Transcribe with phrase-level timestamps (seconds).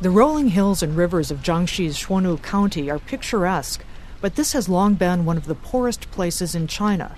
[0.00, 3.84] The rolling hills and rivers of Jiangxi's Xunwu County are picturesque,
[4.20, 7.16] but this has long been one of the poorest places in China.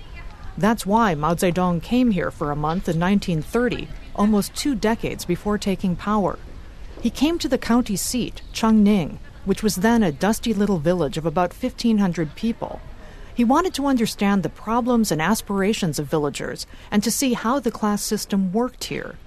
[0.57, 5.59] That's why Mao Zedong came here for a month in 1930, almost two decades before
[5.59, 6.39] taking power.
[6.99, 11.25] He came to the county seat, Changning, which was then a dusty little village of
[11.27, 12.81] about 1,500 people.
[13.35, 17.69] He wanted to understand the problems and aspirations of villagers and to see how the
[17.69, 19.17] class system worked here.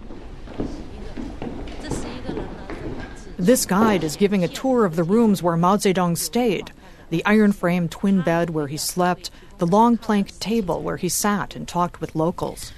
[3.44, 6.72] This guide is giving a tour of the rooms where Mao Zedong stayed
[7.10, 11.54] the iron frame twin bed where he slept, the long plank table where he sat
[11.54, 12.72] and talked with locals.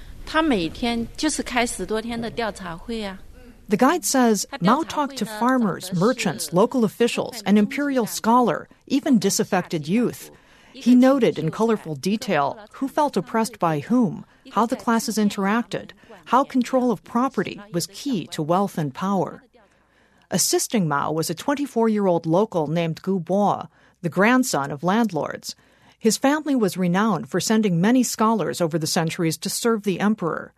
[3.69, 9.87] The guide says Mao talked to farmers, merchants, local officials, an imperial scholar, even disaffected
[9.87, 10.31] youth.
[10.73, 15.91] He noted in colorful detail who felt oppressed by whom, how the classes interacted,
[16.25, 19.43] how control of property was key to wealth and power.
[20.29, 23.69] Assisting Mao was a 24 year old local named Gu Bo,
[24.01, 25.55] the grandson of landlords.
[25.97, 30.53] His family was renowned for sending many scholars over the centuries to serve the emperor.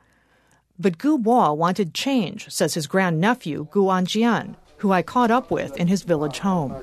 [0.80, 5.78] But Gu Bo wanted change, says his grandnephew Gu Anjian, who I caught up with
[5.78, 6.76] in his village home.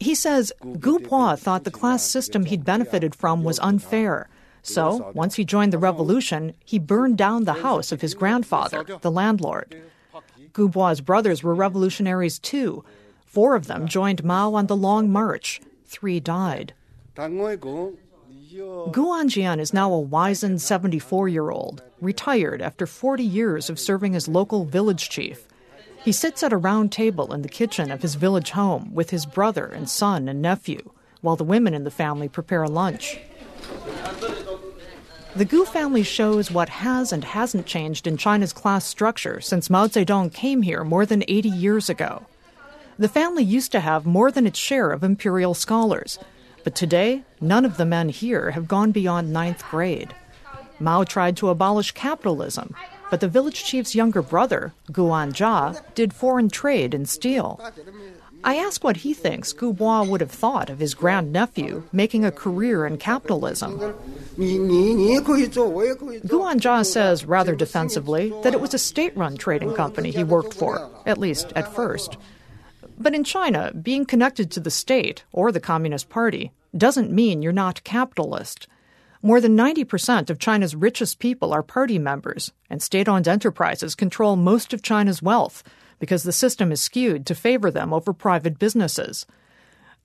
[0.00, 4.28] He says Gu Bo thought the class system he'd benefited from was unfair
[4.66, 9.10] so, once he joined the revolution, he burned down the house of his grandfather, the
[9.10, 9.76] landlord.
[10.52, 12.84] Gu Bo's brothers were revolutionaries too.
[13.24, 15.60] Four of them joined Mao on the Long March.
[15.84, 16.72] Three died.
[18.90, 24.16] Gu Anjian is now a wizened 74 year old, retired after 40 years of serving
[24.16, 25.46] as local village chief.
[26.04, 29.26] He sits at a round table in the kitchen of his village home with his
[29.26, 33.18] brother and son and nephew, while the women in the family prepare lunch.
[35.36, 39.86] The Gu family shows what has and hasn't changed in China's class structure since Mao
[39.86, 42.24] Zedong came here more than 80 years ago.
[42.98, 46.18] The family used to have more than its share of imperial scholars,
[46.64, 50.14] but today, none of the men here have gone beyond ninth grade.
[50.80, 52.74] Mao tried to abolish capitalism,
[53.10, 57.60] but the village chief's younger brother, Gu Anjia, did foreign trade in steel.
[58.44, 62.24] I ask what he thinks Gu Bo would have thought of his grand nephew making
[62.24, 63.78] a career in capitalism.
[66.26, 70.90] Guan says rather defensively that it was a state run trading company he worked for,
[71.06, 72.16] at least at first.
[72.98, 77.52] But in China, being connected to the state or the Communist Party doesn't mean you're
[77.52, 78.68] not capitalist.
[79.22, 84.36] More than 90% of China's richest people are party members, and state owned enterprises control
[84.36, 85.64] most of China's wealth
[85.98, 89.26] because the system is skewed to favor them over private businesses.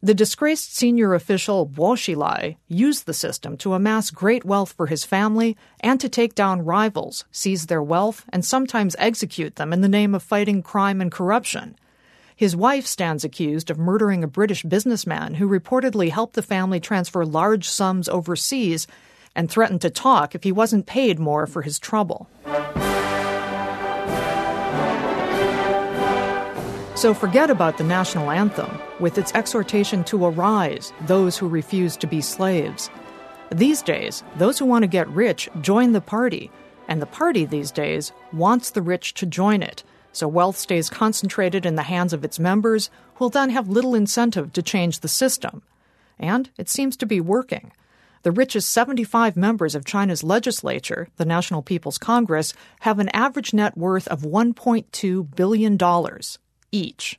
[0.04, 5.06] The disgraced senior official Bo Xilai used the system to amass great wealth for his
[5.06, 9.88] family and to take down rivals, seize their wealth, and sometimes execute them in the
[9.88, 11.76] name of fighting crime and corruption.
[12.36, 17.24] His wife stands accused of murdering a British businessman who reportedly helped the family transfer
[17.24, 18.88] large sums overseas
[19.36, 22.28] and threatened to talk if he wasn't paid more for his trouble.
[27.02, 32.06] So forget about the national anthem with its exhortation to arise, those who refuse to
[32.06, 32.92] be slaves.
[33.52, 36.52] These days, those who want to get rich join the party,
[36.88, 41.66] and the party these days wants the rich to join it, so wealth stays concentrated
[41.66, 45.64] in the hands of its members, who'll then have little incentive to change the system.
[46.20, 47.72] And it seems to be working.
[48.22, 53.76] The richest 75 members of China's legislature, the National People's Congress, have an average net
[53.76, 55.80] worth of $1.2 billion
[56.73, 57.19] each.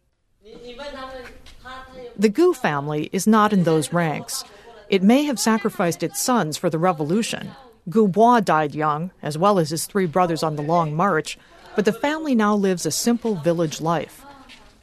[2.18, 4.44] The Gu family is not in those ranks.
[4.90, 7.52] It may have sacrificed its sons for the revolution.
[7.90, 11.38] Gu Bo died young, as well as his three brothers on the Long March,
[11.75, 14.25] but the family now lives a simple village life.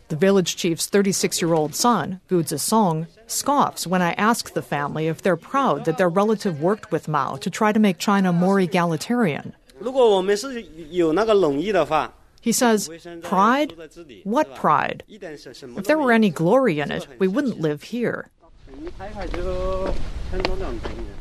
[0.08, 5.08] The village chief's 36 year old son, Gu Zisong, scoffs when I ask the family
[5.08, 8.60] if they're proud that their relative worked with Mao to try to make China more
[8.60, 9.55] egalitarian.
[9.78, 12.89] 如果我们是有那个荣誉的话， he says,
[13.21, 13.75] Pride?
[14.24, 15.03] What pride?
[15.09, 18.30] If there were any glory in it, we wouldn't live here.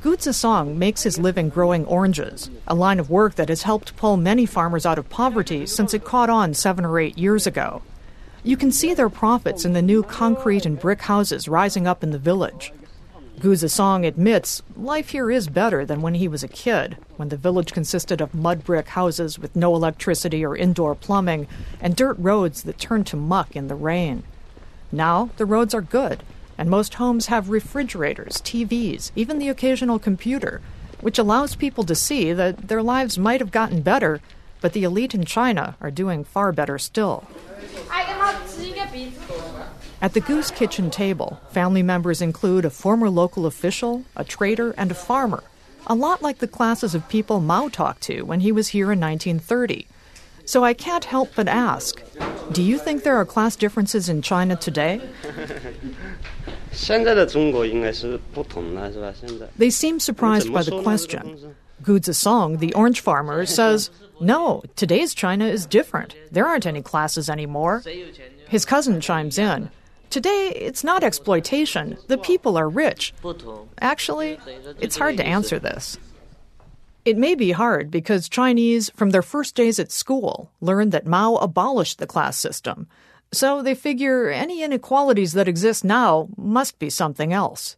[0.03, 4.17] Gu Zisong makes his living growing oranges, a line of work that has helped pull
[4.17, 7.83] many farmers out of poverty since it caught on seven or eight years ago.
[8.45, 12.11] You can see their profits in the new concrete and brick houses rising up in
[12.11, 12.73] the village.
[13.41, 17.37] Gu Zisong admits life here is better than when he was a kid, when the
[17.37, 21.47] village consisted of mud brick houses with no electricity or indoor plumbing
[21.81, 24.25] and dirt roads that turned to muck in the rain.
[24.91, 26.25] Now the roads are good,
[26.57, 30.61] and most homes have refrigerators, TVs, even the occasional computer,
[31.01, 34.21] which allows people to see that their lives might have gotten better,
[34.61, 37.29] but the elite in China are doing far better still.
[40.01, 44.93] At the Gu's Kitchen table, family members include a former local official, a trader, and
[44.93, 45.43] a farmer,
[45.89, 49.01] a lot like the classes of people Mao talked to when he was here in
[49.01, 49.89] 1930.
[50.45, 52.01] So I can't help but ask
[52.53, 55.01] do you think there are class differences in China today?
[59.59, 61.57] they seem surprised by the question.
[61.83, 63.91] Guo Song, the orange farmer, says,
[64.21, 66.15] No, today's China is different.
[66.31, 67.83] There aren't any classes anymore.
[68.49, 69.71] His cousin chimes in,
[70.11, 71.99] Today, it's not exploitation.
[72.07, 73.13] The people are rich.
[73.81, 74.39] Actually,
[74.81, 75.99] it's hard to answer this.
[77.05, 81.37] It may be hard because Chinese, from their first days at school, learned that Mao
[81.37, 82.87] abolished the class system.
[83.33, 87.77] So they figure any inequalities that exist now must be something else.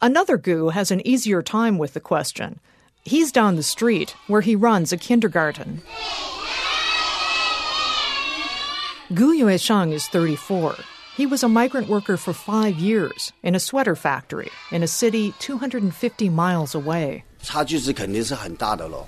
[0.00, 2.60] Another Gu has an easier time with the question.
[3.04, 5.82] He's down the street where he runs a kindergarten.
[9.14, 10.76] Gu Yueshang is 34.
[11.17, 15.33] He was a migrant worker for five years in a sweater factory in a city
[15.39, 17.23] 250 miles away.
[17.41, 19.05] 差距是肯定是很大的喽。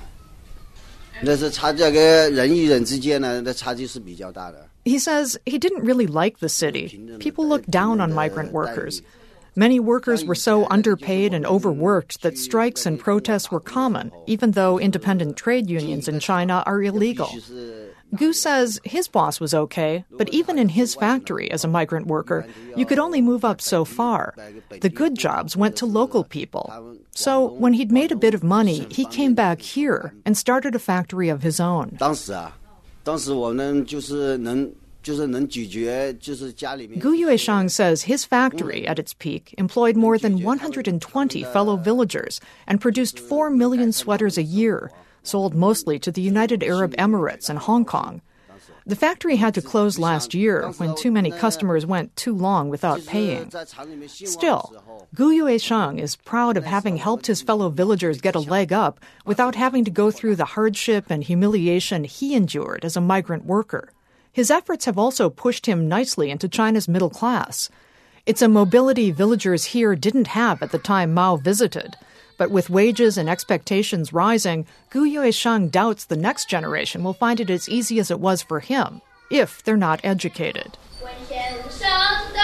[1.21, 4.67] 那是差这个人与人之间呢，那差距是比较大的。
[4.83, 6.89] He says he didn't really like the city.
[7.19, 9.01] People looked down on migrant workers.
[9.55, 14.79] Many workers were so underpaid and overworked that strikes and protests were common, even though
[14.79, 17.29] independent trade unions in China are illegal.
[18.14, 22.46] Gu says his boss was okay, but even in his factory as a migrant worker,
[22.76, 24.34] you could only move up so far.
[24.80, 26.96] The good jobs went to local people.
[27.10, 30.78] So when he'd made a bit of money, he came back here and started a
[30.78, 31.96] factory of his own.
[36.98, 42.80] Gu Yueshang says his factory at its peak employed more than 120 fellow villagers and
[42.80, 44.90] produced 4 million sweaters a year,
[45.28, 48.22] sold mostly to the United Arab Emirates and Hong Kong.
[48.86, 53.04] The factory had to close last year when too many customers went too long without
[53.04, 53.50] paying.
[54.06, 54.82] Still,
[55.14, 59.56] Gu Yuesheng is proud of having helped his fellow villagers get a leg up without
[59.56, 63.92] having to go through the hardship and humiliation he endured as a migrant worker.
[64.32, 67.68] His efforts have also pushed him nicely into China's middle class.
[68.24, 71.94] It's a mobility villagers here didn't have at the time Mao visited
[72.37, 77.49] But with wages and expectations rising, Gu Yueshang doubts the next generation will find it
[77.49, 80.77] as easy as it was for him, if they're not educated.
[81.01, 81.87] 问先生
[82.33, 82.39] 的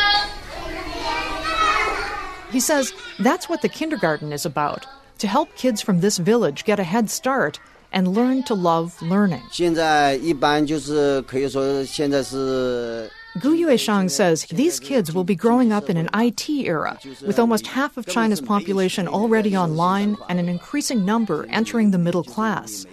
[2.52, 4.86] He says that's what the kindergarten is about
[5.20, 7.60] to help kids from this village get a head start
[7.92, 9.42] and learn to love learning.
[9.52, 13.10] 现在一般就是可以说现在是
[13.41, 17.67] Gu Yueshang says these kids will be growing up in an IT era, with almost
[17.67, 22.87] half of China's population already online and an increasing number entering the middle class.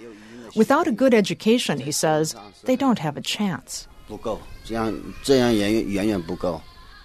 [0.56, 3.88] Without a good education, he says, they don't have a chance.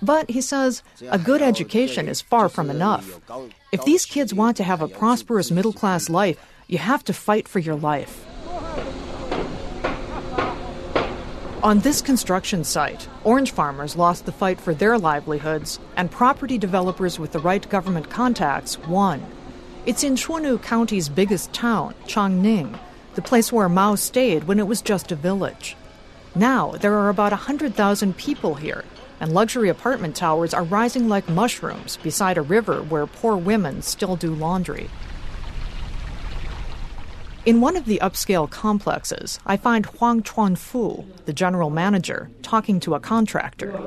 [0.03, 3.21] But he says a good education is far from enough.
[3.71, 6.39] If these kids want to have a prosperous middle class life,
[6.69, 8.25] you have to fight for your life.
[11.63, 17.19] On this construction site, orange farmers lost the fight for their livelihoods, and property developers
[17.19, 19.25] with the right government contacts won.
[19.87, 22.79] It's in Xunwu County's biggest town, Changning,
[23.15, 25.77] the place where Mao stayed when it was just a village.
[26.35, 28.85] Now, there are about 100,000 people here,
[29.19, 34.15] and luxury apartment towers are rising like mushrooms beside a river where poor women still
[34.15, 34.91] do laundry.
[37.46, 42.94] In one of the upscale complexes, I find Huang Chuanfu, the general manager, talking to
[42.94, 43.80] a contractor.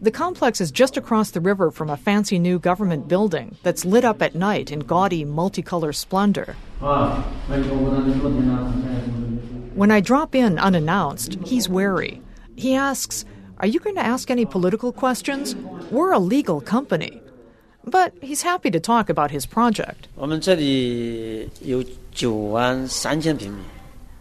[0.00, 4.04] The complex is just across the river from a fancy new government building that's lit
[4.04, 6.54] up at night in gaudy multicolor splendor.
[9.74, 12.20] When I drop in unannounced, he's wary.
[12.56, 13.24] He asks,
[13.58, 15.56] Are you going to ask any political questions?
[15.90, 17.22] We're a legal company.
[17.84, 20.08] But he's happy to talk about his project.
[20.14, 21.99] 我们这里有九万三千平米，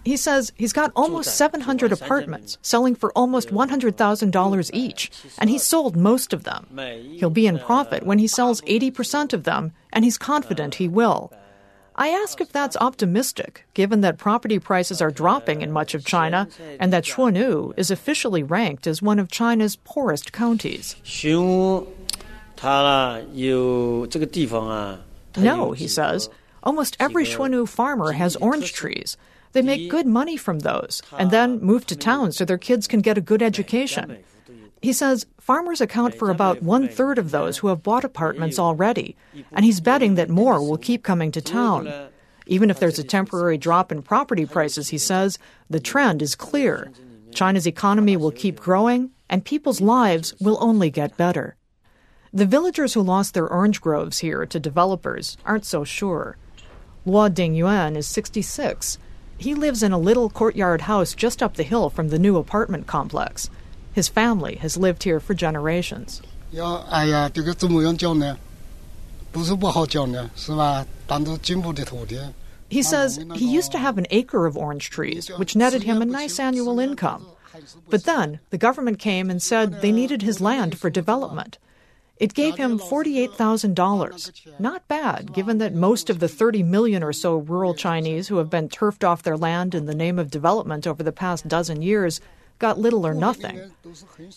[0.05, 5.95] he says he's got almost 700 apartments, selling for almost $100,000 each, and he's sold
[5.97, 6.67] most of them.
[7.19, 11.33] He'll be in profit when he sells 80% of them, and he's confident he will.
[11.97, 16.49] I ask if that's optimistic, given that property prices are dropping in much of China
[16.79, 20.97] and that Xunwu is officially ranked as one of China's poorest counties.
[25.37, 26.31] No, he says.
[26.63, 29.17] Almost every Xunwu farmer has orange trees.
[29.53, 33.01] They make good money from those and then move to town so their kids can
[33.01, 34.19] get a good education.
[34.83, 39.17] He says farmers account for about one third of those who have bought apartments already,
[39.53, 41.93] and he's betting that more will keep coming to town.
[42.47, 45.39] Even if there's a temporary drop in property prices, he says,
[45.69, 46.91] the trend is clear.
[47.35, 51.57] China's economy will keep growing, and people's lives will only get better.
[52.33, 56.39] The villagers who lost their orange groves here to developers aren't so sure.
[57.06, 58.98] Luo Dingyuan is 66.
[59.38, 62.88] He lives in a little courtyard house just up the hill from the new apartment
[62.88, 63.50] complex.
[63.94, 66.22] His family has lived here for generations.
[66.52, 68.38] 要哎呀，这个怎么样讲呢？
[69.32, 70.86] 不是不好讲的，是吧？
[71.06, 72.18] 当做进步的土地。
[72.70, 76.06] He says he used to have an acre of orange trees, which netted him a
[76.06, 77.28] nice annual income.
[77.90, 81.58] But then the government came and said they needed his land for development.
[82.20, 84.60] It gave him $48,000.
[84.60, 88.50] Not bad, given that most of the 30 million or so rural Chinese who have
[88.50, 92.22] been turfed off their land in the name of development over the past dozen years
[92.58, 93.70] got little or nothing.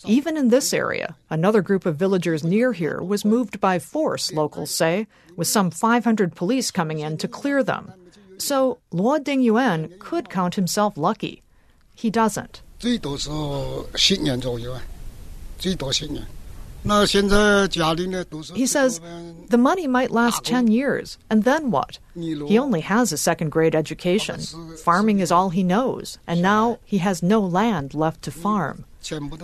[0.05, 4.71] Even in this area, another group of villagers near here was moved by force, locals
[4.71, 7.93] say, with some 500 police coming in to clear them.
[8.37, 11.43] So Luo Dingyuan could count himself lucky.
[11.95, 12.61] He doesn't.
[12.77, 13.29] 最多是
[13.95, 14.81] 十年左右啊，
[15.57, 16.25] 最多十年。
[18.54, 19.00] he says
[19.48, 21.98] the money might last 10 years, and then what?
[22.14, 24.40] He only has a second grade education.
[24.84, 28.84] Farming is all he knows, and now he has no land left to farm.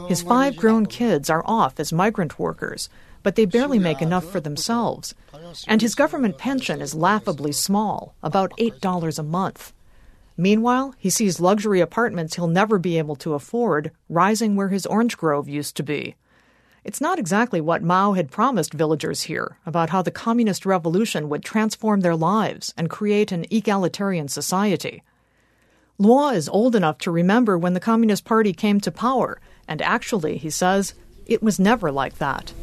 [0.09, 2.89] His five grown kids are off as migrant workers,
[3.23, 5.15] but they barely make enough for themselves.
[5.67, 9.73] And his government pension is laughably small, about $8 a month.
[10.37, 15.19] Meanwhile, he sees luxury apartments he'll never be able to afford rising where his orange
[15.19, 16.15] grove used to be.
[16.83, 21.45] It's not exactly what Mao had promised villagers here about how the communist revolution would
[21.45, 25.03] transform their lives and create an egalitarian society.
[26.01, 30.39] Luo is old enough to remember when the Communist Party came to power, and actually,
[30.39, 30.95] he says,
[31.27, 32.55] it was never like that.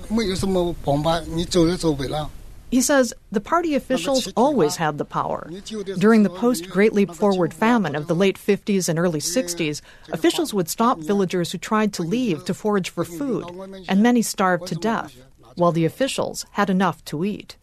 [2.69, 5.49] He says the party officials always had the power.
[5.97, 9.81] During the post Great Leap Forward famine of the late 50s and early 60s,
[10.11, 13.45] officials would stop villagers who tried to leave to forage for food,
[13.87, 15.15] and many starved to death,
[15.55, 17.55] while the officials had enough to eat.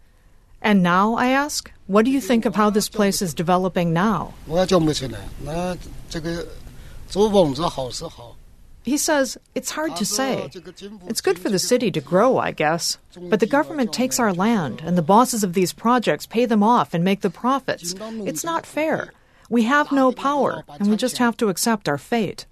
[0.63, 4.33] And now, I ask, what do you think of how this place is developing now?
[8.86, 9.40] 我也讲不出来。
[9.40, 10.50] 那这个做房子好是好， He says it's hard to say.
[11.08, 12.98] It's good for the city to grow, I guess.
[13.14, 16.94] But the government takes our land, and the bosses of these projects pay them off
[16.94, 17.94] and make the profits.
[18.26, 19.14] It's not fair.
[19.50, 22.46] We have no power, and we just have to accept our fate.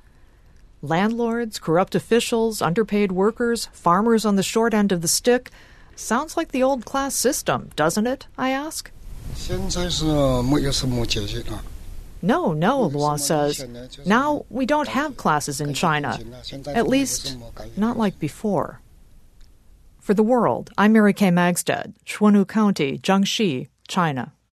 [0.81, 5.49] Landlords, corrupt officials, underpaid workers, farmers on the short end of the stick.
[5.95, 8.27] Sounds like the old class system, doesn't it?
[8.37, 8.91] I ask.
[9.35, 10.05] 现在是
[10.43, 11.63] 没有什么解决了。
[12.22, 13.66] No, no, Luo says.
[14.06, 16.18] Now we don't have classes in China.
[16.68, 17.36] At least,
[17.76, 18.80] not like before.
[20.00, 24.32] For the world, I'm Mary Kay Magistad, Xunwu County, Jiangxi, China.